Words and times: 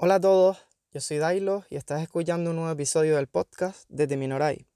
Hola 0.00 0.16
a 0.16 0.20
todos, 0.20 0.58
yo 0.92 1.00
soy 1.00 1.16
Dailo 1.16 1.64
y 1.70 1.76
estás 1.76 2.02
escuchando 2.02 2.50
un 2.50 2.56
nuevo 2.56 2.70
episodio 2.70 3.16
del 3.16 3.26
podcast 3.26 3.84
desde 3.88 4.18
Minoray. 4.18 4.66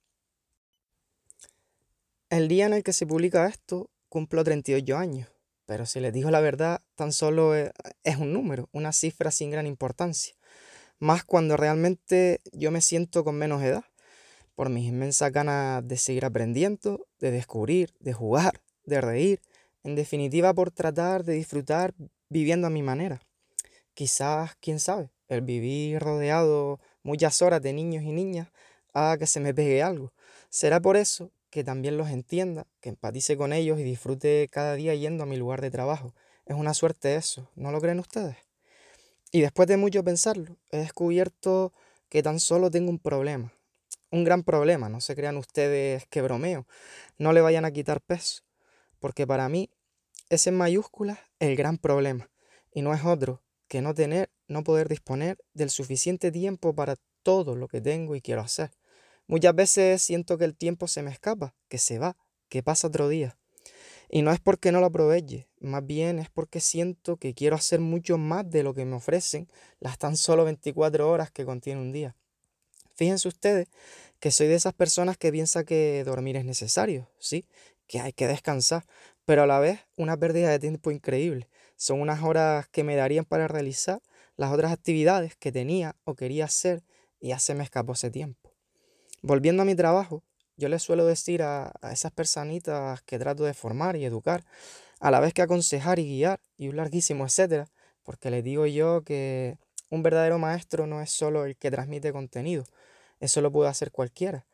El 2.30 2.48
día 2.48 2.64
en 2.64 2.72
el 2.72 2.82
que 2.82 2.94
se 2.94 3.06
publica 3.06 3.46
esto 3.46 3.90
cumplo 4.08 4.44
38 4.44 4.96
años, 4.96 5.28
pero 5.66 5.84
si 5.84 6.00
les 6.00 6.14
digo 6.14 6.30
la 6.30 6.40
verdad, 6.40 6.80
tan 6.94 7.12
solo 7.12 7.54
es 7.54 8.16
un 8.19 8.32
número, 8.32 8.71
una 8.72 8.92
cifra 8.92 9.30
sin 9.30 9.50
gran 9.50 9.66
importancia, 9.66 10.34
más 10.98 11.24
cuando 11.24 11.58
realmente 11.58 12.40
yo 12.53 12.71
me 12.71 12.80
siento 12.80 13.22
con 13.22 13.37
menos 13.37 13.62
edad, 13.62 13.84
por 14.54 14.69
mis 14.69 14.87
inmensas 14.87 15.32
ganas 15.32 15.87
de 15.87 15.96
seguir 15.96 16.24
aprendiendo, 16.24 17.06
de 17.20 17.30
descubrir, 17.30 17.95
de 18.00 18.12
jugar, 18.12 18.60
de 18.84 19.00
reír, 19.00 19.40
en 19.82 19.94
definitiva 19.94 20.54
por 20.54 20.70
tratar 20.70 21.24
de 21.24 21.34
disfrutar 21.34 21.94
viviendo 22.28 22.66
a 22.66 22.70
mi 22.70 22.82
manera. 22.82 23.20
Quizás, 23.94 24.56
quién 24.60 24.80
sabe, 24.80 25.10
el 25.28 25.42
vivir 25.42 26.00
rodeado 26.00 26.80
muchas 27.02 27.42
horas 27.42 27.62
de 27.62 27.72
niños 27.72 28.04
y 28.04 28.12
niñas 28.12 28.48
haga 28.92 29.18
que 29.18 29.27
se 29.27 29.41
me 29.41 29.54
pegue 29.54 29.82
algo. 29.82 30.12
Será 30.50 30.80
por 30.80 30.96
eso 30.96 31.32
que 31.50 31.64
también 31.64 31.96
los 31.96 32.08
entienda, 32.08 32.66
que 32.80 32.88
empatice 32.88 33.36
con 33.36 33.52
ellos 33.52 33.78
y 33.78 33.82
disfrute 33.82 34.48
cada 34.50 34.74
día 34.74 34.94
yendo 34.94 35.24
a 35.24 35.27
mi 35.27 35.36
lugar 35.36 35.60
de 35.60 35.70
trabajo. 35.70 36.14
Es 36.46 36.56
una 36.56 36.74
suerte 36.74 37.16
eso, 37.16 37.50
¿no 37.55 37.70
lo 37.70 37.80
creen 37.80 37.98
ustedes? 37.98 38.36
Y 39.30 39.41
después 39.41 39.69
de 39.69 39.77
mucho 39.77 40.02
pensarlo, 40.05 40.56
he 40.70 40.78
descubierto 40.78 41.72
que 42.08 42.22
tan 42.22 42.41
solo 42.41 42.70
tengo 42.70 42.91
un 42.91 42.98
problema. 42.98 43.52
Un 44.12 44.24
gran 44.24 44.42
problema, 44.42 44.90
no 44.90 45.00
se 45.00 45.16
crean 45.16 45.38
ustedes 45.38 46.06
que 46.06 46.20
bromeo. 46.20 46.66
No 47.16 47.32
le 47.32 47.40
vayan 47.40 47.64
a 47.64 47.70
quitar 47.70 48.02
peso, 48.02 48.42
porque 49.00 49.26
para 49.26 49.48
mí 49.48 49.70
es 50.28 50.46
en 50.46 50.54
mayúsculas 50.54 51.19
el 51.38 51.56
gran 51.56 51.78
problema. 51.78 52.30
Y 52.70 52.82
no 52.82 52.92
es 52.92 53.06
otro 53.06 53.42
que 53.69 53.80
no 53.80 53.94
tener, 53.94 54.30
no 54.48 54.64
poder 54.64 54.88
disponer 54.88 55.38
del 55.54 55.70
suficiente 55.70 56.30
tiempo 56.30 56.74
para 56.74 56.96
todo 57.22 57.56
lo 57.56 57.69
que 57.69 57.80
tengo 57.80 58.14
y 58.14 58.20
quiero 58.20 58.42
hacer. 58.42 58.72
Muchas 59.27 59.54
veces 59.54 60.02
siento 60.02 60.36
que 60.36 60.44
el 60.44 60.58
tiempo 60.58 60.88
se 60.88 61.02
me 61.02 61.10
escapa, 61.10 61.54
que 61.69 61.78
se 61.78 61.98
va, 61.98 62.19
que 62.50 62.62
pasa 62.62 62.88
otro 62.88 63.08
día. 63.08 63.38
Y 64.10 64.20
no 64.20 64.30
es 64.30 64.41
porque 64.41 64.72
no 64.72 64.80
lo 64.80 64.86
aproveche, 64.86 65.48
más 65.58 65.86
bien 65.86 66.19
es 66.19 66.28
porque 66.28 66.60
siento 66.60 67.16
que 67.16 67.32
quiero 67.32 67.56
hacer 67.56 67.80
mucho 67.80 68.19
más 68.19 68.50
de 68.50 68.62
lo 68.62 68.74
que 68.74 68.84
me 68.84 68.97
ofrecen 68.97 69.48
las 69.80 69.97
tan 69.97 70.19
solo 70.19 70.44
24 70.44 71.10
horas 71.10 71.30
que 71.30 71.47
contiene 71.47 71.80
un 71.80 71.92
día. 71.92 72.14
Fíjense 73.03 73.27
ustedes 73.27 73.67
que 74.20 74.31
soy 74.31 74.47
de 74.47 74.55
esas 74.55 74.75
personas 74.75 75.19
que 75.19 75.33
piensa 75.33 75.64
que 75.64 76.05
dormir 76.05 76.36
es 76.36 76.45
necesario, 76.45 77.09
sí, 77.19 77.48
que 77.89 77.98
hay 77.98 78.12
que 78.12 78.28
descansar, 78.28 78.84
pero 79.25 79.42
a 79.42 79.47
la 79.48 79.59
vez 79.59 79.81
una 79.97 80.17
pérdida 80.17 80.50
de 80.50 80.61
tiempo 80.61 80.92
increíble. 80.92 81.48
Son 81.75 82.00
unas 82.00 82.22
horas 82.22 82.69
que 82.69 82.84
me 82.84 82.94
darían 82.94 83.25
para 83.25 83.48
realizar 83.48 84.00
las 84.36 84.53
otras 84.53 84.70
actividades 84.70 85.34
que 85.34 85.50
tenía 85.50 85.97
o 86.05 86.14
quería 86.14 86.44
hacer 86.44 86.84
y 87.19 87.31
ya 87.31 87.41
se 87.41 87.56
me 87.56 87.64
escapó 87.64 87.94
ese 87.94 88.09
tiempo. 88.09 88.53
Volviendo 89.20 89.62
a 89.62 89.64
mi 89.64 89.75
trabajo, 89.75 90.22
yo 90.56 90.69
les 90.69 90.84
suelo 90.84 91.05
decir 91.05 91.42
a, 91.42 91.72
esas 91.91 92.12
personitas 92.12 93.03
que 93.03 93.19
trato 93.19 93.42
de 93.42 93.53
formar 93.53 93.97
y 93.97 94.05
educar, 94.05 94.44
a 95.00 95.11
la 95.11 95.19
vez 95.19 95.34
que 95.34 95.42
aconsejar 95.42 95.98
y 95.98 96.05
guiar, 96.05 96.39
y 96.56 96.69
un 96.69 96.77
larguísimo 96.77 97.25
etcétera, 97.25 97.66
porque 98.05 98.31
les 98.31 98.44
digo 98.44 98.64
yo 98.66 99.03
que 99.03 99.59
un 99.91 100.05
verdadero 100.05 100.39
maestro 100.39 100.87
no 100.87 101.03
es 101.03 101.11
solo 101.11 101.44
el 101.44 101.56
que 101.56 101.72
transmite 101.72 102.12
contenido, 102.12 102.64
eso 103.23 103.41
lo 103.41 103.51
puede 103.51 103.70
hacer 103.70 103.92
cualquiera. 103.92 104.47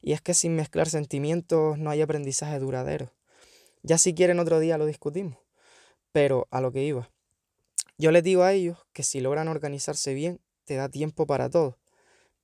Y 0.00 0.12
es 0.12 0.20
que 0.20 0.34
sin 0.34 0.56
mezclar 0.56 0.88
sentimientos 0.88 1.78
no 1.78 1.90
hay 1.90 2.02
aprendizaje 2.02 2.58
duradero. 2.58 3.12
Ya 3.82 3.98
si 3.98 4.14
quieren 4.14 4.40
otro 4.40 4.58
día 4.58 4.78
lo 4.78 4.86
discutimos, 4.86 5.38
pero 6.10 6.48
a 6.50 6.60
lo 6.60 6.72
que 6.72 6.82
iba. 6.82 7.10
Yo 7.98 8.10
les 8.10 8.24
digo 8.24 8.42
a 8.42 8.52
ellos 8.52 8.78
que 8.92 9.02
si 9.02 9.20
logran 9.20 9.48
organizarse 9.48 10.14
bien, 10.14 10.40
te 10.64 10.74
da 10.74 10.88
tiempo 10.88 11.26
para 11.26 11.50
todo. 11.50 11.78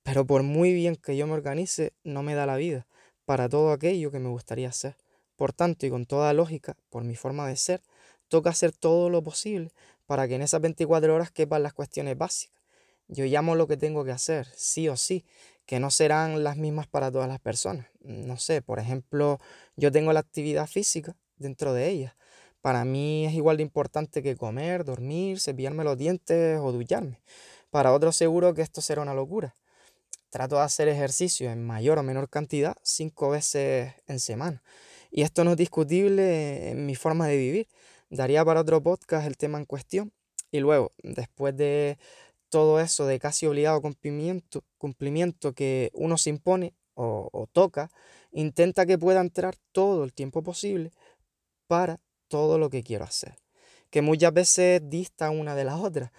Pero 0.03 0.25
por 0.25 0.43
muy 0.43 0.71
bien 0.71 0.95
que 0.95 1.17
yo 1.17 1.27
me 1.27 1.33
organice, 1.33 1.93
no 2.03 2.23
me 2.23 2.35
da 2.35 2.45
la 2.45 2.55
vida 2.55 2.87
para 3.25 3.49
todo 3.49 3.71
aquello 3.71 4.11
que 4.11 4.19
me 4.19 4.29
gustaría 4.29 4.69
hacer. 4.69 4.95
Por 5.35 5.51
tanto, 5.51 5.85
y 5.85 5.89
con 5.89 6.05
toda 6.05 6.33
lógica, 6.33 6.77
por 6.89 7.03
mi 7.03 7.15
forma 7.15 7.47
de 7.47 7.55
ser, 7.55 7.81
toca 8.27 8.51
hacer 8.51 8.71
todo 8.71 9.09
lo 9.09 9.23
posible 9.23 9.71
para 10.05 10.27
que 10.27 10.35
en 10.35 10.43
esas 10.43 10.61
24 10.61 11.15
horas 11.15 11.31
quepan 11.31 11.63
las 11.63 11.73
cuestiones 11.73 12.17
básicas. 12.17 12.61
Yo 13.07 13.25
llamo 13.25 13.55
lo 13.55 13.67
que 13.67 13.75
tengo 13.75 14.05
que 14.05 14.11
hacer, 14.11 14.47
sí 14.55 14.87
o 14.87 14.95
sí, 14.95 15.25
que 15.65 15.79
no 15.79 15.91
serán 15.91 16.43
las 16.43 16.57
mismas 16.57 16.87
para 16.87 17.11
todas 17.11 17.27
las 17.27 17.39
personas. 17.39 17.87
No 18.01 18.37
sé, 18.37 18.61
por 18.61 18.79
ejemplo, 18.79 19.39
yo 19.75 19.91
tengo 19.91 20.13
la 20.13 20.19
actividad 20.19 20.67
física 20.67 21.15
dentro 21.37 21.73
de 21.73 21.89
ella. 21.89 22.15
Para 22.61 22.85
mí 22.85 23.25
es 23.25 23.33
igual 23.33 23.57
de 23.57 23.63
importante 23.63 24.21
que 24.21 24.35
comer, 24.35 24.85
dormir, 24.85 25.39
cepillarme 25.39 25.83
los 25.83 25.97
dientes 25.97 26.59
o 26.59 26.71
ducharme. 26.71 27.19
Para 27.71 27.93
otros 27.93 28.15
seguro 28.15 28.53
que 28.53 28.61
esto 28.61 28.81
será 28.81 29.01
una 29.01 29.13
locura. 29.13 29.55
Trato 30.29 30.57
de 30.57 30.61
hacer 30.61 30.87
ejercicio 30.87 31.49
en 31.51 31.65
mayor 31.65 31.97
o 31.97 32.03
menor 32.03 32.29
cantidad 32.29 32.75
cinco 32.83 33.29
veces 33.29 33.93
en 34.07 34.19
semana. 34.19 34.61
Y 35.09 35.23
esto 35.23 35.43
no 35.43 35.51
es 35.51 35.57
discutible 35.57 36.69
en 36.69 36.85
mi 36.85 36.95
forma 36.95 37.27
de 37.27 37.37
vivir. 37.37 37.67
Daría 38.09 38.45
para 38.45 38.61
otro 38.61 38.81
podcast 38.81 39.27
el 39.27 39.37
tema 39.37 39.57
en 39.57 39.65
cuestión. 39.65 40.13
Y 40.51 40.59
luego, 40.59 40.91
después 41.01 41.55
de 41.55 41.97
todo 42.51 42.79
eso 42.79 43.07
de 43.07 43.17
casi 43.17 43.47
obligado 43.47 43.81
cumplimiento, 43.81 44.63
cumplimiento 44.77 45.53
que 45.53 45.89
uno 45.93 46.17
se 46.19 46.29
impone 46.29 46.75
o, 46.93 47.29
o 47.31 47.47
toca, 47.47 47.89
intenta 48.31 48.85
que 48.85 48.99
pueda 48.99 49.21
entrar 49.21 49.55
todo 49.71 50.03
el 50.03 50.13
tiempo 50.13 50.43
posible 50.43 50.91
para 51.65 51.99
todo 52.27 52.59
lo 52.59 52.69
que 52.69 52.83
quiero 52.83 53.05
hacer. 53.05 53.37
Que 53.89 54.01
muchas 54.01 54.33
veces 54.33 54.81
dista 54.83 55.31
una 55.31 55.55
de 55.55 55.63
las 55.63 55.79
otras. 55.79 56.11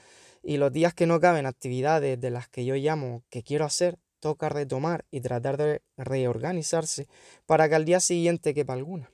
Y 0.42 0.56
los 0.56 0.72
días 0.72 0.94
que 0.94 1.06
no 1.06 1.21
caben 1.21 1.47
actividades 1.47 2.21
de 2.21 2.31
las 2.31 2.48
que 2.48 2.65
yo 2.65 2.75
llamo 2.75 3.22
que 3.28 3.42
quiero 3.42 3.65
hacer, 3.65 3.98
toca 4.19 4.48
retomar 4.48 5.04
y 5.10 5.21
tratar 5.21 5.59
de 5.59 5.82
reorganizarse 5.97 7.09
para 7.44 7.69
que 7.69 7.75
al 7.75 7.84
día 7.84 8.00
siguiente 8.00 8.54
quepa 8.54 8.72
alguna. 8.72 9.10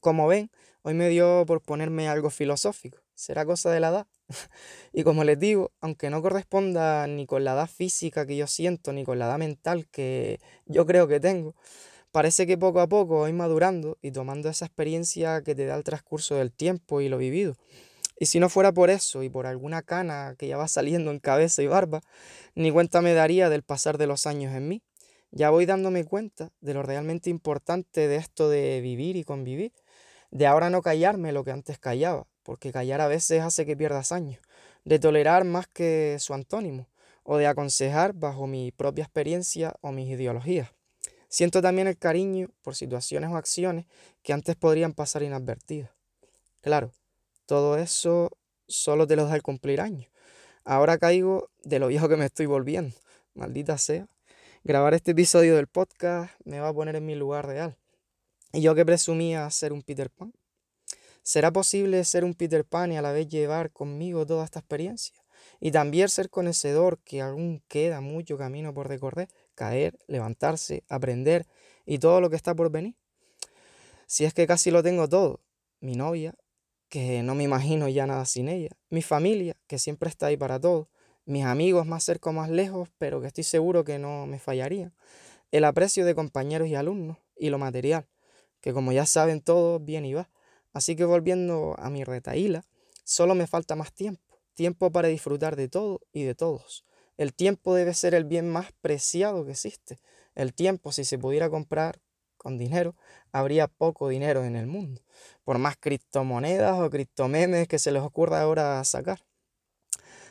Como 0.00 0.26
ven, 0.26 0.50
hoy 0.82 0.94
me 0.94 1.08
dio 1.08 1.44
por 1.46 1.62
ponerme 1.62 2.08
algo 2.08 2.28
filosófico. 2.28 2.98
Será 3.14 3.46
cosa 3.46 3.70
de 3.70 3.80
la 3.80 3.88
edad. 3.88 4.06
y 4.92 5.04
como 5.04 5.24
les 5.24 5.38
digo, 5.38 5.72
aunque 5.80 6.10
no 6.10 6.22
corresponda 6.22 7.06
ni 7.06 7.26
con 7.26 7.44
la 7.44 7.52
edad 7.52 7.68
física 7.68 8.26
que 8.26 8.36
yo 8.36 8.46
siento, 8.46 8.92
ni 8.92 9.04
con 9.04 9.18
la 9.18 9.26
edad 9.26 9.38
mental 9.38 9.86
que 9.88 10.40
yo 10.66 10.86
creo 10.86 11.08
que 11.08 11.20
tengo, 11.20 11.54
parece 12.12 12.46
que 12.46 12.58
poco 12.58 12.80
a 12.80 12.88
poco 12.88 13.16
voy 13.16 13.32
madurando 13.32 13.98
y 14.02 14.10
tomando 14.10 14.48
esa 14.48 14.66
experiencia 14.66 15.42
que 15.42 15.54
te 15.54 15.66
da 15.66 15.76
el 15.76 15.84
transcurso 15.84 16.36
del 16.36 16.52
tiempo 16.52 17.00
y 17.00 17.08
lo 17.08 17.18
vivido. 17.18 17.56
Y 18.18 18.26
si 18.26 18.40
no 18.40 18.48
fuera 18.48 18.72
por 18.72 18.88
eso 18.88 19.22
y 19.22 19.28
por 19.28 19.46
alguna 19.46 19.82
cana 19.82 20.34
que 20.38 20.48
ya 20.48 20.56
va 20.56 20.68
saliendo 20.68 21.10
en 21.10 21.18
cabeza 21.20 21.62
y 21.62 21.66
barba, 21.66 22.00
ni 22.54 22.70
cuenta 22.70 23.02
me 23.02 23.12
daría 23.12 23.50
del 23.50 23.62
pasar 23.62 23.98
de 23.98 24.06
los 24.06 24.26
años 24.26 24.54
en 24.54 24.68
mí. 24.68 24.82
Ya 25.30 25.50
voy 25.50 25.66
dándome 25.66 26.04
cuenta 26.04 26.50
de 26.60 26.72
lo 26.72 26.82
realmente 26.82 27.28
importante 27.28 28.08
de 28.08 28.16
esto 28.16 28.48
de 28.48 28.80
vivir 28.80 29.16
y 29.16 29.24
convivir, 29.24 29.72
de 30.30 30.46
ahora 30.46 30.70
no 30.70 30.80
callarme 30.80 31.32
lo 31.32 31.44
que 31.44 31.50
antes 31.50 31.78
callaba, 31.78 32.26
porque 32.46 32.70
callar 32.70 33.00
a 33.00 33.08
veces 33.08 33.42
hace 33.42 33.66
que 33.66 33.76
pierdas 33.76 34.12
años, 34.12 34.40
de 34.84 35.00
tolerar 35.00 35.44
más 35.44 35.66
que 35.66 36.16
su 36.20 36.32
antónimo, 36.32 36.86
o 37.24 37.38
de 37.38 37.48
aconsejar 37.48 38.12
bajo 38.12 38.46
mi 38.46 38.70
propia 38.70 39.02
experiencia 39.02 39.74
o 39.80 39.90
mis 39.90 40.08
ideologías. 40.08 40.70
Siento 41.28 41.60
también 41.60 41.88
el 41.88 41.98
cariño 41.98 42.48
por 42.62 42.76
situaciones 42.76 43.30
o 43.30 43.36
acciones 43.36 43.86
que 44.22 44.32
antes 44.32 44.54
podrían 44.54 44.92
pasar 44.92 45.24
inadvertidas. 45.24 45.90
Claro, 46.60 46.92
todo 47.46 47.76
eso 47.78 48.30
solo 48.68 49.08
te 49.08 49.16
lo 49.16 49.26
da 49.26 49.34
al 49.34 49.42
cumplir 49.42 49.80
años. 49.80 50.08
Ahora 50.64 50.98
caigo 50.98 51.50
de 51.64 51.80
lo 51.80 51.88
viejo 51.88 52.08
que 52.08 52.16
me 52.16 52.26
estoy 52.26 52.46
volviendo. 52.46 52.94
Maldita 53.34 53.76
sea. 53.76 54.06
Grabar 54.62 54.94
este 54.94 55.10
episodio 55.10 55.56
del 55.56 55.66
podcast 55.66 56.32
me 56.44 56.60
va 56.60 56.68
a 56.68 56.72
poner 56.72 56.94
en 56.94 57.06
mi 57.06 57.16
lugar 57.16 57.44
real. 57.46 57.76
Y 58.52 58.60
yo 58.60 58.76
que 58.76 58.86
presumía 58.86 59.50
ser 59.50 59.72
un 59.72 59.82
Peter 59.82 60.10
Pan. 60.10 60.32
¿Será 61.26 61.52
posible 61.52 62.04
ser 62.04 62.22
un 62.22 62.34
Peter 62.34 62.64
Pan 62.64 62.92
y 62.92 62.96
a 62.96 63.02
la 63.02 63.10
vez 63.10 63.26
llevar 63.26 63.72
conmigo 63.72 64.24
toda 64.24 64.44
esta 64.44 64.60
experiencia? 64.60 65.16
Y 65.58 65.72
también 65.72 66.08
ser 66.08 66.30
conocedor 66.30 67.00
que 67.00 67.20
aún 67.20 67.64
queda 67.66 68.00
mucho 68.00 68.38
camino 68.38 68.72
por 68.72 68.86
recorrer, 68.86 69.28
caer, 69.56 69.98
levantarse, 70.06 70.84
aprender 70.88 71.48
y 71.84 71.98
todo 71.98 72.20
lo 72.20 72.30
que 72.30 72.36
está 72.36 72.54
por 72.54 72.70
venir. 72.70 72.94
Si 74.06 74.24
es 74.24 74.34
que 74.34 74.46
casi 74.46 74.70
lo 74.70 74.84
tengo 74.84 75.08
todo, 75.08 75.40
mi 75.80 75.96
novia, 75.96 76.32
que 76.88 77.24
no 77.24 77.34
me 77.34 77.42
imagino 77.42 77.88
ya 77.88 78.06
nada 78.06 78.24
sin 78.24 78.48
ella, 78.48 78.70
mi 78.88 79.02
familia, 79.02 79.56
que 79.66 79.80
siempre 79.80 80.08
está 80.08 80.26
ahí 80.26 80.36
para 80.36 80.60
todo, 80.60 80.88
mis 81.24 81.44
amigos 81.44 81.88
más 81.88 82.04
cerca 82.04 82.30
o 82.30 82.34
más 82.34 82.50
lejos, 82.50 82.88
pero 82.98 83.20
que 83.20 83.26
estoy 83.26 83.42
seguro 83.42 83.82
que 83.82 83.98
no 83.98 84.26
me 84.26 84.38
fallarían, 84.38 84.94
el 85.50 85.64
aprecio 85.64 86.06
de 86.06 86.14
compañeros 86.14 86.68
y 86.68 86.76
alumnos, 86.76 87.16
y 87.36 87.50
lo 87.50 87.58
material, 87.58 88.06
que 88.60 88.72
como 88.72 88.92
ya 88.92 89.06
saben 89.06 89.40
todos, 89.40 89.84
bien 89.84 90.04
y 90.04 90.14
va. 90.14 90.30
Así 90.76 90.94
que 90.94 91.06
volviendo 91.06 91.74
a 91.78 91.88
mi 91.88 92.04
retaíla, 92.04 92.62
solo 93.02 93.34
me 93.34 93.46
falta 93.46 93.76
más 93.76 93.94
tiempo, 93.94 94.42
tiempo 94.52 94.92
para 94.92 95.08
disfrutar 95.08 95.56
de 95.56 95.68
todo 95.68 96.02
y 96.12 96.24
de 96.24 96.34
todos. 96.34 96.84
El 97.16 97.32
tiempo 97.32 97.74
debe 97.74 97.94
ser 97.94 98.14
el 98.14 98.26
bien 98.26 98.50
más 98.50 98.72
preciado 98.82 99.46
que 99.46 99.52
existe, 99.52 100.00
El 100.34 100.52
tiempo, 100.52 100.92
si 100.92 101.04
se 101.04 101.16
pudiera 101.16 101.48
comprar 101.48 102.02
con 102.36 102.58
dinero, 102.58 102.94
habría 103.32 103.68
poco 103.68 104.10
dinero 104.10 104.44
en 104.44 104.54
el 104.54 104.66
mundo, 104.66 105.00
por 105.44 105.56
más 105.56 105.78
criptomonedas 105.78 106.78
o 106.78 106.90
criptomemes 106.90 107.68
que 107.68 107.78
se 107.78 107.90
les 107.90 108.02
ocurra 108.02 108.42
ahora 108.42 108.84
sacar. 108.84 109.24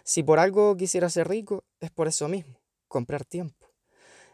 Si 0.04 0.22
por 0.22 0.38
algo 0.38 0.78
quisiera 0.78 1.10
ser 1.10 1.28
rico, 1.28 1.64
es 1.80 1.90
por 1.90 2.08
eso 2.08 2.28
mismo, 2.28 2.60
comprar 2.88 3.26
tiempo. 3.26 3.74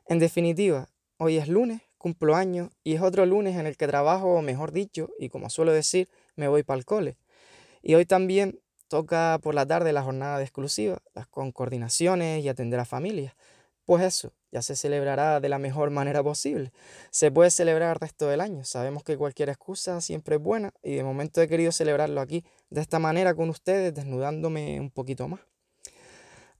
En 0.08 0.20
definitiva, 0.20 0.90
hoy 1.16 1.38
es 1.38 1.48
lunes, 1.48 1.82
cumplo 2.02 2.36
años 2.36 2.72
y 2.84 2.96
es 2.96 3.02
otro 3.02 3.26
lunes 3.28 3.56
en 3.58 3.68
el 3.68 3.78
que 3.78 3.88
trabajo, 3.88 4.34
o 4.34 4.42
mejor 4.42 4.72
dicho, 4.72 5.10
y 5.20 5.30
como 5.30 5.50
suelo 5.52 5.72
decir, 5.72 6.10
me 6.36 6.48
voy 6.48 6.64
para 6.64 6.80
el 6.80 6.86
cole. 6.86 7.18
Y 7.84 7.94
hoy 7.94 8.06
también 8.06 8.60
toca 8.88 9.40
por 9.42 9.54
la 9.56 9.66
tarde 9.68 9.94
la 9.94 10.02
jornada 10.04 10.38
de 10.40 10.44
exclusiva, 10.44 10.98
las 11.14 11.28
con 11.28 11.52
coordinaciones 11.52 12.44
y 12.44 12.50
atender 12.50 12.80
a 12.80 12.86
familias. 12.86 13.36
Pues 13.86 14.04
eso, 14.04 14.34
ya 14.52 14.62
se 14.62 14.76
celebrará 14.76 15.40
de 15.40 15.50
la 15.50 15.60
mejor 15.60 15.92
manera 15.92 16.24
posible. 16.24 16.72
Se 17.12 17.32
puede 17.32 17.52
celebrar 17.52 17.92
el 17.92 18.00
resto 18.00 18.28
del 18.28 18.42
año. 18.42 18.64
Sabemos 18.66 19.04
que 19.04 19.18
cualquier 19.18 19.50
excusa 19.50 20.02
siempre 20.02 20.38
es 20.38 20.42
buena 20.42 20.72
y 20.84 20.96
de 20.96 21.04
momento 21.04 21.42
he 21.42 21.48
querido 21.48 21.72
celebrarlo 21.72 22.20
aquí 22.20 22.44
de 22.70 22.82
esta 22.82 23.00
manera 23.00 23.36
con 23.36 23.50
ustedes, 23.50 23.94
desnudándome 23.94 24.80
un 24.80 24.90
poquito 24.90 25.28
más. 25.28 25.51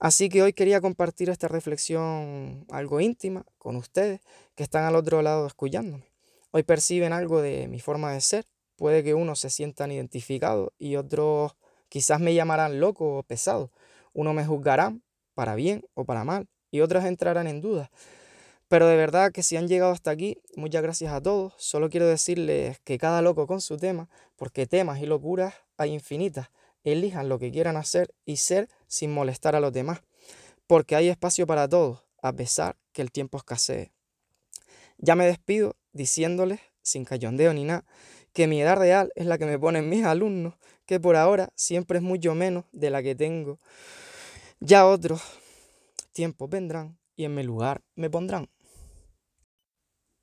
Así 0.02 0.28
que 0.28 0.42
hoy 0.42 0.52
quería 0.52 0.80
compartir 0.80 1.30
esta 1.30 1.46
reflexión 1.46 2.66
algo 2.72 3.00
íntima 3.00 3.46
con 3.56 3.76
ustedes 3.76 4.20
que 4.56 4.64
están 4.64 4.82
al 4.82 4.96
otro 4.96 5.22
lado 5.22 5.46
escuchándome. 5.46 6.10
Hoy 6.50 6.64
perciben 6.64 7.12
algo 7.12 7.40
de 7.40 7.68
mi 7.68 7.78
forma 7.78 8.10
de 8.10 8.20
ser. 8.20 8.44
Puede 8.74 9.04
que 9.04 9.14
unos 9.14 9.38
se 9.38 9.48
sientan 9.48 9.92
identificados 9.92 10.72
y 10.76 10.96
otros 10.96 11.54
quizás 11.88 12.18
me 12.18 12.34
llamarán 12.34 12.80
loco 12.80 13.18
o 13.18 13.22
pesado. 13.22 13.70
Uno 14.12 14.32
me 14.34 14.44
juzgarán 14.44 15.04
para 15.34 15.54
bien 15.54 15.84
o 15.94 16.04
para 16.04 16.24
mal 16.24 16.48
y 16.72 16.80
otros 16.80 17.04
entrarán 17.04 17.46
en 17.46 17.60
duda. 17.60 17.92
Pero 18.66 18.88
de 18.88 18.96
verdad 18.96 19.30
que 19.30 19.44
si 19.44 19.56
han 19.56 19.68
llegado 19.68 19.92
hasta 19.92 20.10
aquí, 20.10 20.36
muchas 20.56 20.82
gracias 20.82 21.12
a 21.12 21.20
todos. 21.20 21.54
Solo 21.58 21.90
quiero 21.90 22.08
decirles 22.08 22.80
que 22.80 22.98
cada 22.98 23.22
loco 23.22 23.46
con 23.46 23.60
su 23.60 23.76
tema, 23.76 24.08
porque 24.34 24.66
temas 24.66 24.98
y 24.98 25.06
locuras 25.06 25.54
hay 25.76 25.92
infinitas. 25.92 26.48
Elijan 26.84 27.28
lo 27.28 27.38
que 27.38 27.52
quieran 27.52 27.76
hacer 27.76 28.14
y 28.24 28.36
ser 28.36 28.68
sin 28.86 29.12
molestar 29.12 29.54
a 29.54 29.60
los 29.60 29.72
demás, 29.72 30.02
porque 30.66 30.96
hay 30.96 31.08
espacio 31.08 31.46
para 31.46 31.68
todos, 31.68 32.04
a 32.22 32.32
pesar 32.32 32.76
que 32.92 33.02
el 33.02 33.12
tiempo 33.12 33.38
escasee. 33.38 33.92
Ya 34.98 35.14
me 35.14 35.26
despido 35.26 35.76
diciéndoles, 35.92 36.60
sin 36.82 37.04
cayondeo 37.04 37.52
ni 37.52 37.64
nada, 37.64 37.84
que 38.32 38.46
mi 38.46 38.60
edad 38.60 38.76
real 38.76 39.12
es 39.14 39.26
la 39.26 39.38
que 39.38 39.46
me 39.46 39.58
ponen 39.58 39.88
mis 39.88 40.04
alumnos, 40.04 40.54
que 40.86 41.00
por 41.00 41.16
ahora 41.16 41.50
siempre 41.54 41.98
es 41.98 42.04
mucho 42.04 42.34
menos 42.34 42.64
de 42.72 42.90
la 42.90 43.02
que 43.02 43.14
tengo. 43.14 43.60
Ya 44.60 44.86
otros 44.86 45.22
tiempos 46.12 46.48
vendrán 46.48 46.98
y 47.16 47.24
en 47.24 47.34
mi 47.34 47.42
lugar 47.42 47.82
me 47.94 48.10
pondrán. 48.10 48.48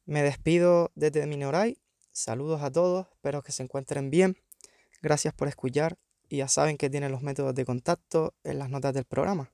Me 0.05 0.23
despido 0.23 0.91
desde 0.95 1.27
Minoray. 1.27 1.77
Saludos 2.11 2.61
a 2.63 2.71
todos, 2.71 3.07
espero 3.13 3.43
que 3.43 3.51
se 3.51 3.63
encuentren 3.63 4.09
bien. 4.09 4.37
Gracias 5.01 5.33
por 5.33 5.47
escuchar 5.47 5.97
y 6.29 6.37
ya 6.37 6.47
saben 6.47 6.77
que 6.77 6.89
tienen 6.89 7.11
los 7.11 7.21
métodos 7.23 7.55
de 7.55 7.65
contacto 7.65 8.35
en 8.43 8.59
las 8.59 8.69
notas 8.69 8.93
del 8.93 9.05
programa. 9.05 9.51